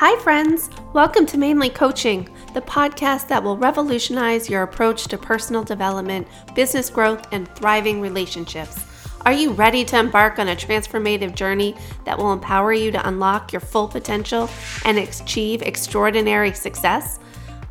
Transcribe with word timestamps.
Hi, 0.00 0.16
friends. 0.20 0.70
Welcome 0.92 1.26
to 1.26 1.36
Mainly 1.36 1.70
Coaching, 1.70 2.28
the 2.54 2.60
podcast 2.60 3.26
that 3.26 3.42
will 3.42 3.56
revolutionize 3.56 4.48
your 4.48 4.62
approach 4.62 5.08
to 5.08 5.18
personal 5.18 5.64
development, 5.64 6.28
business 6.54 6.88
growth, 6.88 7.26
and 7.32 7.52
thriving 7.56 8.00
relationships. 8.00 8.78
Are 9.22 9.32
you 9.32 9.50
ready 9.50 9.84
to 9.86 9.98
embark 9.98 10.38
on 10.38 10.46
a 10.46 10.54
transformative 10.54 11.34
journey 11.34 11.74
that 12.04 12.16
will 12.16 12.32
empower 12.32 12.72
you 12.72 12.92
to 12.92 13.08
unlock 13.08 13.52
your 13.52 13.58
full 13.58 13.88
potential 13.88 14.48
and 14.84 14.98
achieve 14.98 15.62
extraordinary 15.62 16.52
success? 16.52 17.18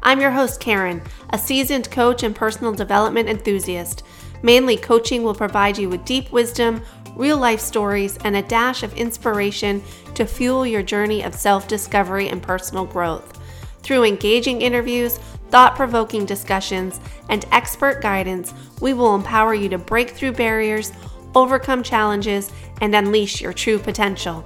I'm 0.04 0.20
your 0.20 0.32
host, 0.32 0.59
Karen, 0.59 1.02
a 1.30 1.38
seasoned 1.38 1.89
coach 1.91 2.23
and 2.23 2.36
personal 2.36 2.73
development 2.73 3.30
enthusiast. 3.30 4.04
Mainly 4.44 4.75
Coaching 4.75 5.23
will 5.23 5.34
provide 5.34 5.78
you 5.78 5.87
with 5.87 6.04
deep 6.04 6.34
wisdom, 6.34 6.84
real 7.18 7.38
life 7.38 7.60
stories, 7.60 8.18
and 8.24 8.36
a 8.36 8.42
dash 8.42 8.84
of 8.84 8.94
inspiration 8.94 9.84
to 10.14 10.26
fuel 10.26 10.66
your 10.66 10.84
journey 10.84 11.24
of 11.24 11.34
self 11.34 11.68
discovery 11.68 12.30
and 12.30 12.42
personal 12.42 12.86
growth. 12.86 13.40
Through 13.82 14.06
engaging 14.06 14.62
interviews, 14.62 15.18
thought 15.50 15.76
provoking 15.76 16.26
discussions, 16.26 17.00
and 17.30 17.46
expert 17.52 18.02
guidance, 18.02 18.54
we 18.82 18.93
will 18.93 19.16
empower 19.16 19.54
you 19.54 19.70
to 19.70 19.78
break 19.78 20.12
through 20.12 20.34
barriers, 20.34 20.92
overcome 21.36 21.84
challenges, 21.84 22.52
and 22.82 22.93
unleash 22.96 23.42
your 23.42 23.54
true 23.54 23.79
potential. 23.79 24.46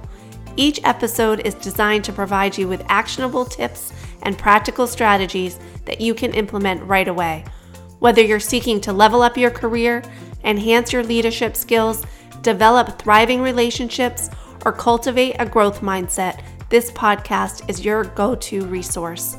Each 0.56 0.80
episode 0.84 1.40
is 1.40 1.54
designed 1.54 2.04
to 2.04 2.12
provide 2.12 2.56
you 2.56 2.68
with 2.68 2.84
actionable 2.88 3.44
tips 3.44 3.92
and 4.22 4.38
practical 4.38 4.86
strategies 4.86 5.58
that 5.86 6.00
you 6.00 6.14
can 6.14 6.32
implement 6.34 6.82
right 6.84 7.08
away. 7.08 7.44
Whether 7.98 8.22
you're 8.22 8.40
seeking 8.40 8.80
to 8.82 8.92
level 8.92 9.22
up 9.22 9.36
your 9.36 9.50
career, 9.50 10.02
enhance 10.44 10.92
your 10.92 11.04
leadership 11.04 11.56
skills, 11.56 12.04
develop 12.42 12.98
thriving 13.00 13.40
relationships, 13.40 14.28
or 14.64 14.72
cultivate 14.72 15.36
a 15.38 15.46
growth 15.46 15.80
mindset, 15.80 16.42
this 16.68 16.90
podcast 16.90 17.68
is 17.68 17.84
your 17.84 18.04
go 18.04 18.34
to 18.34 18.64
resource. 18.66 19.36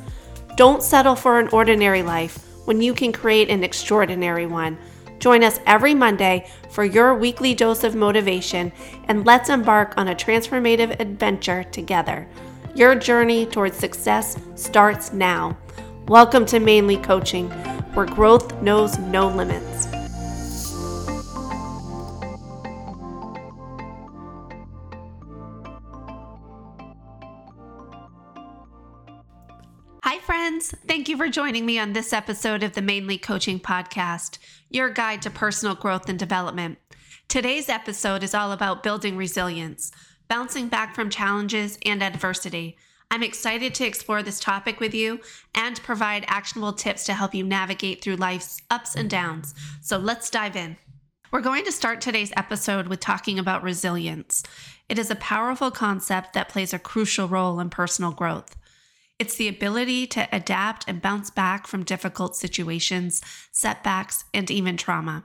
Don't 0.56 0.84
settle 0.84 1.16
for 1.16 1.40
an 1.40 1.48
ordinary 1.50 2.04
life 2.04 2.46
when 2.66 2.82
you 2.82 2.94
can 2.94 3.12
create 3.12 3.50
an 3.50 3.64
extraordinary 3.64 4.46
one. 4.46 4.78
Join 5.20 5.44
us 5.44 5.60
every 5.66 5.94
Monday 5.94 6.50
for 6.70 6.84
your 6.84 7.16
weekly 7.16 7.56
dose 7.56 7.84
of 7.84 7.96
motivation 7.96 8.72
and 9.08 9.26
let's 9.26 9.50
embark 9.50 9.94
on 9.98 10.10
a 10.10 10.16
transformative 10.16 11.00
adventure 11.00 11.64
together. 11.64 12.28
Your 12.76 12.96
journey 12.96 13.46
towards 13.46 13.78
success 13.78 14.38
starts 14.56 15.14
now. 15.14 15.58
Welcome 16.08 16.46
to 16.48 16.60
Mainly 16.60 16.98
Coaching, 16.98 17.50
where 17.94 18.06
growth 18.06 18.62
knows 18.62 18.98
no 19.00 19.28
limits. 19.28 19.88
Hi, 30.06 30.20
friends. 30.20 30.76
Thank 30.86 31.08
you 31.08 31.16
for 31.16 31.30
joining 31.30 31.66
me 31.66 31.80
on 31.80 31.94
this 31.94 32.12
episode 32.12 32.62
of 32.62 32.74
the 32.74 32.82
Mainly 32.82 33.18
Coaching 33.18 33.58
Podcast, 33.58 34.38
your 34.70 34.90
guide 34.90 35.22
to 35.22 35.30
personal 35.30 35.76
growth 35.76 36.10
and 36.10 36.20
development. 36.20 36.78
Today's 37.30 37.70
episode 37.70 38.22
is 38.22 38.36
all 38.36 38.52
about 38.52 38.84
building 38.84 39.16
resilience, 39.16 39.94
bouncing 40.28 40.68
back 40.68 40.94
from 40.94 41.10
challenges 41.10 41.78
and 41.86 42.04
adversity. 42.04 42.76
I'm 43.12 43.24
excited 43.24 43.74
to 43.76 43.88
explore 43.88 44.22
this 44.22 44.42
topic 44.42 44.82
with 44.82 44.94
you 44.94 45.22
and 45.56 45.82
provide 45.84 46.26
actionable 46.28 46.74
tips 46.74 47.06
to 47.06 47.14
help 47.14 47.34
you 47.34 47.46
navigate 47.46 48.04
through 48.04 48.18
life's 48.18 48.62
ups 48.70 48.96
and 48.96 49.10
downs. 49.10 49.56
So 49.82 49.98
let's 49.98 50.30
dive 50.30 50.58
in. 50.58 50.76
We're 51.32 51.40
going 51.40 51.64
to 51.64 51.72
start 51.72 52.02
today's 52.02 52.34
episode 52.36 52.90
with 52.90 53.00
talking 53.00 53.40
about 53.40 53.64
resilience. 53.64 54.44
It 54.90 55.00
is 55.00 55.10
a 55.10 55.16
powerful 55.16 55.72
concept 55.72 56.34
that 56.34 56.50
plays 56.50 56.74
a 56.74 56.78
crucial 56.78 57.30
role 57.30 57.62
in 57.62 57.70
personal 57.70 58.12
growth. 58.12 58.58
It's 59.24 59.36
the 59.36 59.48
ability 59.48 60.06
to 60.08 60.28
adapt 60.34 60.84
and 60.86 61.02
bounce 61.02 61.30
back 61.30 61.66
from 61.66 61.86
difficult 61.86 62.36
situations, 62.36 63.22
setbacks, 63.54 64.26
and 64.34 64.52
even 64.52 64.76
trauma. 64.76 65.24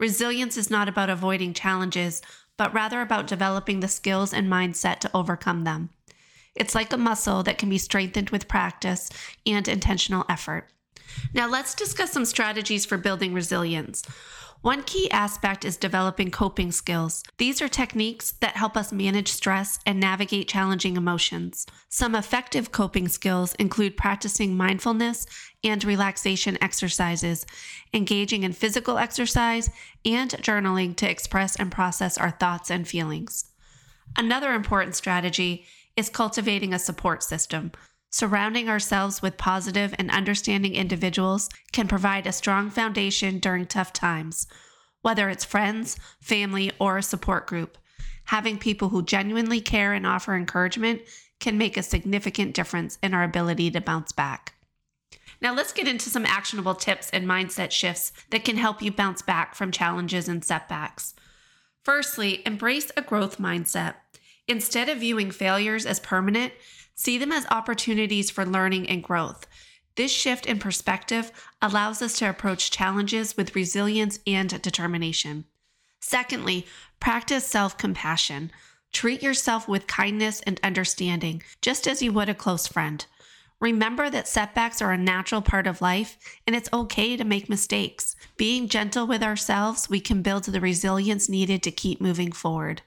Resilience 0.00 0.56
is 0.56 0.68
not 0.68 0.88
about 0.88 1.08
avoiding 1.08 1.54
challenges, 1.54 2.22
but 2.56 2.74
rather 2.74 3.00
about 3.00 3.28
developing 3.28 3.78
the 3.78 3.86
skills 3.86 4.34
and 4.34 4.50
mindset 4.50 4.98
to 4.98 5.10
overcome 5.14 5.62
them. 5.62 5.90
It's 6.56 6.74
like 6.74 6.92
a 6.92 6.96
muscle 6.96 7.44
that 7.44 7.56
can 7.56 7.68
be 7.70 7.78
strengthened 7.78 8.30
with 8.30 8.48
practice 8.48 9.10
and 9.46 9.68
intentional 9.68 10.24
effort. 10.28 10.66
Now, 11.32 11.48
let's 11.48 11.76
discuss 11.76 12.10
some 12.10 12.24
strategies 12.24 12.84
for 12.84 12.98
building 12.98 13.32
resilience. 13.32 14.02
One 14.64 14.82
key 14.82 15.10
aspect 15.10 15.66
is 15.66 15.76
developing 15.76 16.30
coping 16.30 16.72
skills. 16.72 17.22
These 17.36 17.60
are 17.60 17.68
techniques 17.68 18.32
that 18.40 18.56
help 18.56 18.78
us 18.78 18.94
manage 18.94 19.28
stress 19.28 19.78
and 19.84 20.00
navigate 20.00 20.48
challenging 20.48 20.96
emotions. 20.96 21.66
Some 21.90 22.14
effective 22.14 22.72
coping 22.72 23.08
skills 23.08 23.54
include 23.56 23.98
practicing 23.98 24.56
mindfulness 24.56 25.26
and 25.62 25.84
relaxation 25.84 26.56
exercises, 26.62 27.44
engaging 27.92 28.42
in 28.42 28.54
physical 28.54 28.96
exercise, 28.96 29.68
and 30.02 30.30
journaling 30.30 30.96
to 30.96 31.10
express 31.10 31.56
and 31.56 31.70
process 31.70 32.16
our 32.16 32.30
thoughts 32.30 32.70
and 32.70 32.88
feelings. 32.88 33.50
Another 34.16 34.54
important 34.54 34.94
strategy 34.94 35.66
is 35.94 36.08
cultivating 36.08 36.72
a 36.72 36.78
support 36.78 37.22
system. 37.22 37.70
Surrounding 38.14 38.68
ourselves 38.68 39.20
with 39.22 39.36
positive 39.36 39.92
and 39.98 40.08
understanding 40.08 40.76
individuals 40.76 41.48
can 41.72 41.88
provide 41.88 42.28
a 42.28 42.32
strong 42.32 42.70
foundation 42.70 43.40
during 43.40 43.66
tough 43.66 43.92
times, 43.92 44.46
whether 45.02 45.28
it's 45.28 45.44
friends, 45.44 45.98
family, 46.20 46.70
or 46.78 46.96
a 46.96 47.02
support 47.02 47.44
group. 47.44 47.76
Having 48.26 48.58
people 48.58 48.90
who 48.90 49.02
genuinely 49.02 49.60
care 49.60 49.92
and 49.92 50.06
offer 50.06 50.36
encouragement 50.36 51.02
can 51.40 51.58
make 51.58 51.76
a 51.76 51.82
significant 51.82 52.54
difference 52.54 53.00
in 53.02 53.14
our 53.14 53.24
ability 53.24 53.68
to 53.72 53.80
bounce 53.80 54.12
back. 54.12 54.54
Now, 55.40 55.52
let's 55.52 55.72
get 55.72 55.88
into 55.88 56.08
some 56.08 56.24
actionable 56.24 56.76
tips 56.76 57.10
and 57.10 57.26
mindset 57.26 57.72
shifts 57.72 58.12
that 58.30 58.44
can 58.44 58.58
help 58.58 58.80
you 58.80 58.92
bounce 58.92 59.22
back 59.22 59.56
from 59.56 59.72
challenges 59.72 60.28
and 60.28 60.44
setbacks. 60.44 61.14
Firstly, 61.82 62.46
embrace 62.46 62.92
a 62.96 63.02
growth 63.02 63.38
mindset. 63.38 63.94
Instead 64.46 64.88
of 64.88 64.98
viewing 64.98 65.30
failures 65.30 65.86
as 65.86 66.00
permanent, 66.00 66.52
See 66.94 67.18
them 67.18 67.32
as 67.32 67.46
opportunities 67.50 68.30
for 68.30 68.46
learning 68.46 68.88
and 68.88 69.02
growth. 69.02 69.46
This 69.96 70.12
shift 70.12 70.46
in 70.46 70.58
perspective 70.58 71.32
allows 71.60 72.00
us 72.02 72.18
to 72.18 72.30
approach 72.30 72.70
challenges 72.70 73.36
with 73.36 73.56
resilience 73.56 74.20
and 74.26 74.62
determination. 74.62 75.44
Secondly, 76.00 76.66
practice 77.00 77.46
self 77.46 77.76
compassion. 77.76 78.52
Treat 78.92 79.22
yourself 79.22 79.66
with 79.66 79.88
kindness 79.88 80.40
and 80.42 80.60
understanding, 80.62 81.42
just 81.60 81.88
as 81.88 82.00
you 82.00 82.12
would 82.12 82.28
a 82.28 82.34
close 82.34 82.68
friend. 82.68 83.04
Remember 83.60 84.08
that 84.08 84.28
setbacks 84.28 84.80
are 84.80 84.92
a 84.92 84.98
natural 84.98 85.42
part 85.42 85.66
of 85.66 85.80
life 85.80 86.16
and 86.46 86.54
it's 86.54 86.68
okay 86.72 87.16
to 87.16 87.24
make 87.24 87.48
mistakes. 87.48 88.14
Being 88.36 88.68
gentle 88.68 89.06
with 89.06 89.22
ourselves, 89.22 89.88
we 89.88 90.00
can 90.00 90.22
build 90.22 90.44
the 90.44 90.60
resilience 90.60 91.28
needed 91.28 91.62
to 91.64 91.70
keep 91.72 92.00
moving 92.00 92.30
forward. 92.30 92.82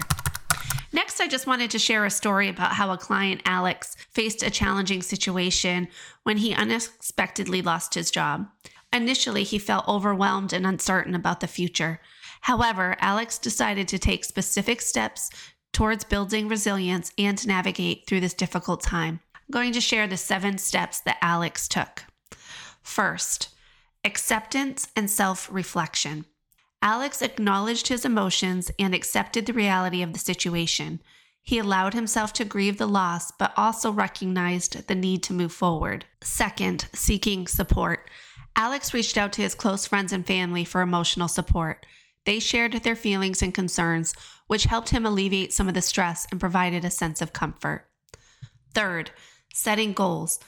Next, 0.91 1.21
I 1.21 1.27
just 1.27 1.45
wanted 1.45 1.69
to 1.69 1.77
share 1.77 2.05
a 2.05 2.09
story 2.09 2.49
about 2.49 2.71
how 2.71 2.91
a 2.91 2.97
client, 2.97 3.43
Alex, 3.45 3.95
faced 4.09 4.41
a 4.41 4.49
challenging 4.49 5.03
situation 5.03 5.89
when 6.23 6.37
he 6.37 6.55
unexpectedly 6.55 7.61
lost 7.61 7.93
his 7.93 8.09
job. 8.09 8.47
Initially, 8.91 9.43
he 9.43 9.59
felt 9.59 9.87
overwhelmed 9.87 10.53
and 10.53 10.65
uncertain 10.65 11.13
about 11.13 11.39
the 11.39 11.47
future. 11.47 12.01
However, 12.41 12.95
Alex 12.99 13.37
decided 13.37 13.87
to 13.89 13.99
take 13.99 14.25
specific 14.25 14.81
steps 14.81 15.29
towards 15.73 16.03
building 16.03 16.47
resilience 16.47 17.11
and 17.17 17.45
navigate 17.47 18.05
through 18.07 18.19
this 18.19 18.33
difficult 18.33 18.81
time. 18.81 19.19
I'm 19.35 19.51
going 19.51 19.73
to 19.73 19.81
share 19.81 20.07
the 20.07 20.17
seven 20.17 20.57
steps 20.57 20.99
that 21.01 21.17
Alex 21.21 21.67
took. 21.67 22.05
First, 22.81 23.49
acceptance 24.03 24.87
and 24.95 25.09
self 25.09 25.47
reflection. 25.51 26.25
Alex 26.81 27.21
acknowledged 27.21 27.89
his 27.89 28.05
emotions 28.05 28.71
and 28.79 28.95
accepted 28.95 29.45
the 29.45 29.53
reality 29.53 30.01
of 30.01 30.13
the 30.13 30.19
situation. 30.19 31.01
He 31.41 31.57
allowed 31.57 31.93
himself 31.93 32.31
to 32.33 32.45
grieve 32.45 32.77
the 32.77 32.85
loss, 32.85 33.31
but 33.31 33.53
also 33.57 33.91
recognized 33.91 34.87
the 34.87 34.95
need 34.95 35.23
to 35.23 35.33
move 35.33 35.51
forward. 35.51 36.05
Second, 36.21 36.87
seeking 36.93 37.47
support. 37.47 38.09
Alex 38.55 38.93
reached 38.93 39.17
out 39.17 39.33
to 39.33 39.41
his 39.41 39.55
close 39.55 39.85
friends 39.85 40.13
and 40.13 40.25
family 40.25 40.63
for 40.63 40.81
emotional 40.81 41.27
support. 41.27 41.85
They 42.25 42.39
shared 42.39 42.73
their 42.73 42.95
feelings 42.95 43.41
and 43.41 43.53
concerns, 43.53 44.13
which 44.49 44.63
helped 44.63 44.89
him 44.89 45.05
alleviate 45.05 45.53
some 45.53 45.67
of 45.67 45.75
the 45.75 45.81
stress 45.81 46.25
and 46.31 46.39
provided 46.39 46.83
a 46.83 46.89
sense 46.89 47.21
of 47.21 47.33
comfort. 47.33 47.85
Third, 48.73 49.11
setting 49.53 49.93
goals. 49.93 50.39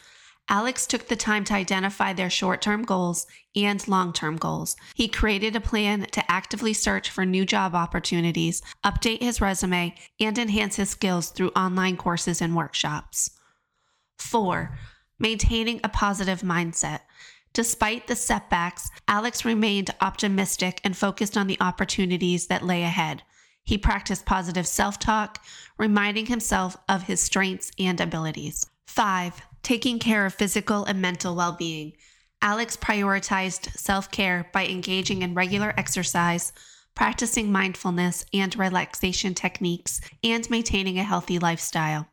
Alex 0.49 0.87
took 0.87 1.07
the 1.07 1.15
time 1.15 1.43
to 1.45 1.53
identify 1.53 2.11
their 2.11 2.29
short 2.29 2.63
term 2.63 2.81
goals 2.81 3.27
and 3.55 3.87
long 3.87 4.11
term 4.11 4.37
goals. 4.37 4.75
He 4.95 5.07
created 5.07 5.55
a 5.55 5.61
plan 5.61 6.07
to 6.13 6.31
actively 6.31 6.73
search 6.73 7.11
for 7.11 7.27
new 7.27 7.45
job 7.45 7.75
opportunities, 7.75 8.63
update 8.83 9.21
his 9.21 9.39
resume, 9.39 9.93
and 10.19 10.35
enhance 10.35 10.77
his 10.77 10.89
skills 10.89 11.29
through 11.29 11.49
online 11.49 11.95
courses 11.95 12.41
and 12.41 12.55
workshops. 12.55 13.29
Four, 14.17 14.79
maintaining 15.19 15.79
a 15.83 15.89
positive 15.89 16.41
mindset. 16.41 17.01
Despite 17.53 18.07
the 18.07 18.15
setbacks, 18.15 18.89
Alex 19.07 19.45
remained 19.45 19.93
optimistic 20.01 20.81
and 20.83 20.97
focused 20.97 21.37
on 21.37 21.45
the 21.45 21.61
opportunities 21.61 22.47
that 22.47 22.65
lay 22.65 22.81
ahead. 22.81 23.21
He 23.63 23.77
practiced 23.77 24.25
positive 24.25 24.67
self 24.67 24.99
talk, 24.99 25.43
reminding 25.77 26.27
himself 26.27 26.77
of 26.89 27.03
his 27.03 27.21
strengths 27.21 27.71
and 27.79 27.99
abilities. 27.99 28.65
Five, 28.87 29.41
taking 29.63 29.99
care 29.99 30.25
of 30.25 30.33
physical 30.33 30.83
and 30.85 31.01
mental 31.01 31.35
well 31.35 31.53
being. 31.53 31.93
Alex 32.41 32.75
prioritized 32.75 33.77
self 33.77 34.11
care 34.11 34.49
by 34.51 34.65
engaging 34.65 35.21
in 35.21 35.35
regular 35.35 35.73
exercise, 35.77 36.51
practicing 36.95 37.51
mindfulness 37.51 38.25
and 38.33 38.57
relaxation 38.57 39.33
techniques, 39.33 40.01
and 40.23 40.49
maintaining 40.49 40.97
a 40.97 41.03
healthy 41.03 41.37
lifestyle. 41.37 42.07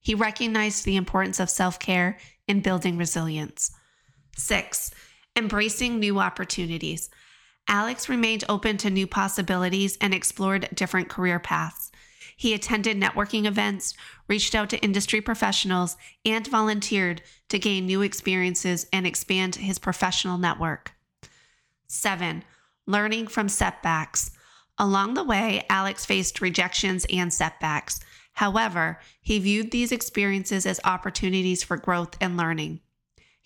He 0.00 0.14
recognized 0.14 0.84
the 0.84 0.96
importance 0.96 1.40
of 1.40 1.50
self 1.50 1.78
care 1.78 2.18
in 2.46 2.60
building 2.60 2.96
resilience. 2.96 3.72
Six, 4.36 4.92
embracing 5.36 5.98
new 5.98 6.20
opportunities. 6.20 7.10
Alex 7.68 8.08
remained 8.08 8.44
open 8.48 8.78
to 8.78 8.88
new 8.88 9.06
possibilities 9.06 9.98
and 10.00 10.14
explored 10.14 10.68
different 10.74 11.10
career 11.10 11.38
paths. 11.38 11.92
He 12.34 12.54
attended 12.54 12.96
networking 12.96 13.46
events, 13.46 13.94
reached 14.26 14.54
out 14.54 14.70
to 14.70 14.78
industry 14.78 15.20
professionals, 15.20 15.96
and 16.24 16.46
volunteered 16.46 17.20
to 17.48 17.58
gain 17.58 17.84
new 17.84 18.00
experiences 18.00 18.86
and 18.92 19.06
expand 19.06 19.56
his 19.56 19.78
professional 19.78 20.38
network. 20.38 20.92
Seven, 21.88 22.44
learning 22.86 23.26
from 23.26 23.48
setbacks. 23.48 24.30
Along 24.78 25.14
the 25.14 25.24
way, 25.24 25.66
Alex 25.68 26.06
faced 26.06 26.40
rejections 26.40 27.04
and 27.12 27.32
setbacks. 27.32 28.00
However, 28.34 29.00
he 29.20 29.40
viewed 29.40 29.72
these 29.72 29.90
experiences 29.90 30.64
as 30.64 30.80
opportunities 30.84 31.64
for 31.64 31.76
growth 31.76 32.16
and 32.20 32.36
learning. 32.36 32.80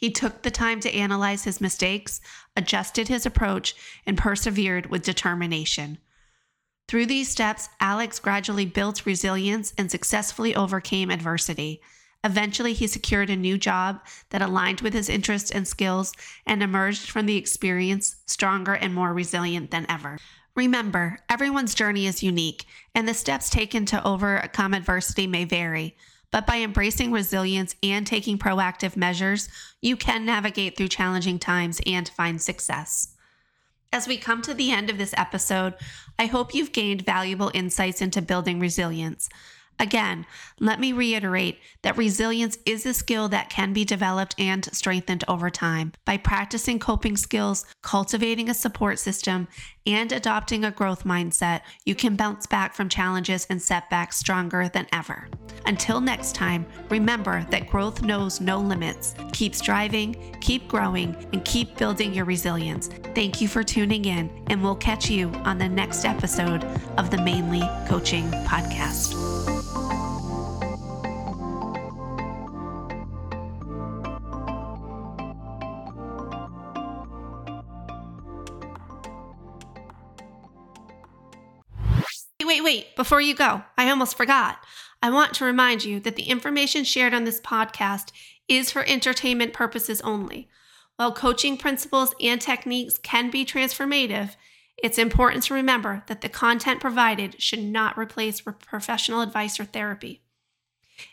He 0.02 0.10
took 0.10 0.42
the 0.42 0.50
time 0.50 0.80
to 0.80 0.92
analyze 0.92 1.44
his 1.44 1.60
mistakes, 1.60 2.20
adjusted 2.56 3.06
his 3.06 3.24
approach, 3.24 3.76
and 4.04 4.18
persevered 4.18 4.86
with 4.86 5.04
determination. 5.04 5.98
Through 6.88 7.06
these 7.06 7.28
steps, 7.28 7.68
Alex 7.78 8.18
gradually 8.18 8.66
built 8.66 9.06
resilience 9.06 9.72
and 9.78 9.92
successfully 9.92 10.56
overcame 10.56 11.08
adversity. 11.08 11.80
Eventually, 12.24 12.72
he 12.72 12.88
secured 12.88 13.30
a 13.30 13.36
new 13.36 13.56
job 13.56 14.00
that 14.30 14.42
aligned 14.42 14.80
with 14.80 14.92
his 14.92 15.08
interests 15.08 15.52
and 15.52 15.68
skills 15.68 16.12
and 16.44 16.64
emerged 16.64 17.08
from 17.08 17.26
the 17.26 17.36
experience 17.36 18.16
stronger 18.26 18.74
and 18.74 18.92
more 18.92 19.14
resilient 19.14 19.70
than 19.70 19.86
ever. 19.88 20.18
Remember, 20.56 21.20
everyone's 21.28 21.76
journey 21.76 22.08
is 22.08 22.24
unique, 22.24 22.64
and 22.92 23.06
the 23.06 23.14
steps 23.14 23.48
taken 23.48 23.86
to 23.86 24.04
overcome 24.04 24.74
adversity 24.74 25.28
may 25.28 25.44
vary. 25.44 25.96
But 26.32 26.46
by 26.46 26.60
embracing 26.60 27.12
resilience 27.12 27.76
and 27.82 28.04
taking 28.04 28.38
proactive 28.38 28.96
measures, 28.96 29.48
you 29.80 29.96
can 29.96 30.24
navigate 30.24 30.76
through 30.76 30.88
challenging 30.88 31.38
times 31.38 31.80
and 31.86 32.08
find 32.08 32.42
success. 32.42 33.14
As 33.92 34.08
we 34.08 34.16
come 34.16 34.40
to 34.42 34.54
the 34.54 34.72
end 34.72 34.88
of 34.88 34.96
this 34.96 35.14
episode, 35.18 35.74
I 36.18 36.26
hope 36.26 36.54
you've 36.54 36.72
gained 36.72 37.04
valuable 37.04 37.50
insights 37.52 38.00
into 38.00 38.22
building 38.22 38.58
resilience. 38.58 39.28
Again, 39.78 40.26
let 40.60 40.80
me 40.80 40.92
reiterate 40.92 41.58
that 41.82 41.96
resilience 41.96 42.56
is 42.64 42.86
a 42.86 42.94
skill 42.94 43.28
that 43.30 43.50
can 43.50 43.72
be 43.72 43.84
developed 43.84 44.34
and 44.38 44.64
strengthened 44.72 45.24
over 45.28 45.50
time. 45.50 45.92
By 46.04 46.18
practicing 46.18 46.78
coping 46.78 47.16
skills, 47.16 47.66
cultivating 47.82 48.48
a 48.48 48.54
support 48.54 48.98
system, 48.98 49.48
and 49.86 50.12
adopting 50.12 50.64
a 50.64 50.70
growth 50.70 51.04
mindset, 51.04 51.62
you 51.84 51.94
can 51.94 52.16
bounce 52.16 52.46
back 52.46 52.74
from 52.74 52.88
challenges 52.88 53.46
and 53.50 53.60
setbacks 53.60 54.16
stronger 54.16 54.68
than 54.68 54.86
ever. 54.92 55.28
Until 55.66 56.00
next 56.00 56.34
time, 56.34 56.66
remember 56.88 57.46
that 57.50 57.68
growth 57.68 58.02
knows 58.02 58.40
no 58.40 58.58
limits. 58.58 59.14
Keep 59.32 59.54
striving, 59.54 60.36
keep 60.40 60.68
growing, 60.68 61.14
and 61.32 61.44
keep 61.44 61.76
building 61.76 62.12
your 62.12 62.24
resilience. 62.24 62.88
Thank 63.14 63.40
you 63.40 63.48
for 63.48 63.62
tuning 63.62 64.04
in, 64.04 64.30
and 64.48 64.62
we'll 64.62 64.76
catch 64.76 65.10
you 65.10 65.28
on 65.44 65.58
the 65.58 65.68
next 65.68 66.04
episode 66.04 66.64
of 66.98 67.10
the 67.10 67.18
Mainly 67.18 67.62
Coaching 67.88 68.30
Podcast. 68.46 69.71
Wait, 82.52 82.62
wait, 82.62 82.94
before 82.96 83.22
you 83.22 83.34
go, 83.34 83.62
I 83.78 83.88
almost 83.88 84.14
forgot. 84.14 84.58
I 85.02 85.08
want 85.08 85.32
to 85.36 85.46
remind 85.46 85.86
you 85.86 86.00
that 86.00 86.16
the 86.16 86.24
information 86.24 86.84
shared 86.84 87.14
on 87.14 87.24
this 87.24 87.40
podcast 87.40 88.12
is 88.46 88.70
for 88.70 88.84
entertainment 88.84 89.54
purposes 89.54 90.02
only. 90.02 90.50
While 90.96 91.14
coaching 91.14 91.56
principles 91.56 92.14
and 92.20 92.38
techniques 92.42 92.98
can 92.98 93.30
be 93.30 93.46
transformative, 93.46 94.36
it's 94.76 94.98
important 94.98 95.44
to 95.44 95.54
remember 95.54 96.04
that 96.08 96.20
the 96.20 96.28
content 96.28 96.78
provided 96.78 97.40
should 97.40 97.64
not 97.64 97.96
replace 97.96 98.42
professional 98.42 99.22
advice 99.22 99.58
or 99.58 99.64
therapy. 99.64 100.20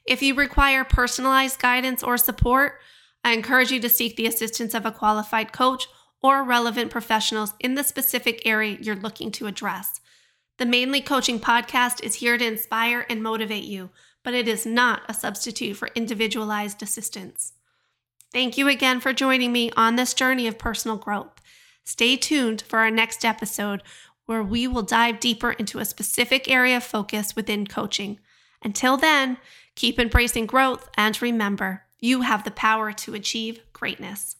If 0.06 0.21
you 0.21 0.36
require 0.36 0.83
personalized 0.83 1.62
guidance 1.62 2.03
or 2.03 2.18
support, 2.18 2.81
I 3.24 3.31
encourage 3.31 3.71
you 3.71 3.80
to 3.80 3.88
seek 3.88 4.18
the 4.18 4.27
assistance 4.27 4.74
of 4.74 4.86
a 4.86 4.91
qualified 4.91 5.53
coach 5.53 5.88
or 6.21 6.44
relevant 6.44 6.91
professionals 6.91 7.53
in 7.62 7.75
the 7.75 7.83
specific 7.86 8.41
area 8.44 8.77
you're 8.81 8.97
looking 8.97 9.31
to 9.31 9.47
address. 9.47 10.01
The 10.60 10.66
Mainly 10.66 11.00
Coaching 11.00 11.40
Podcast 11.40 12.04
is 12.04 12.16
here 12.16 12.38
to 12.38 12.46
inspire 12.46 13.06
and 13.10 13.24
motivate 13.24 13.64
you, 13.64 13.92
but 14.25 14.34
it 14.34 14.46
is 14.46 14.66
not 14.66 15.04
a 15.08 15.13
substitute 15.13 15.78
for 15.78 15.88
individualized 15.96 16.84
assistance. 16.84 17.54
Thank 18.34 18.58
you 18.58 18.68
again 18.68 19.00
for 19.00 19.13
joining 19.13 19.54
me 19.54 19.72
on 19.78 19.96
this 19.96 20.13
journey 20.13 20.48
of 20.48 20.58
personal 20.58 20.98
growth. 20.98 21.39
Stay 21.86 22.18
tuned 22.18 22.62
for 22.62 22.80
our 22.80 22.92
next 22.92 23.24
episode 23.24 23.84
where 24.25 24.44
we 24.44 24.68
will 24.68 24.82
dive 24.82 25.22
deeper 25.22 25.54
into 25.54 25.80
a 25.80 25.86
specific 25.86 26.51
area 26.51 26.75
of 26.75 26.84
focus 26.84 27.38
within 27.38 27.66
coaching. 27.66 28.20
Until 28.62 28.98
then, 28.98 29.38
keep 29.75 29.98
embracing 29.98 30.46
growth 30.46 30.89
and 30.98 31.22
remember, 31.22 31.86
you 32.01 32.24
have 32.24 32.44
the 32.44 32.51
power 32.51 32.92
to 32.92 33.13
achieve 33.13 33.62
greatness. 33.72 34.36